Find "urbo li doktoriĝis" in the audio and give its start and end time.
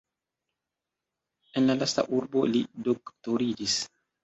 2.21-3.79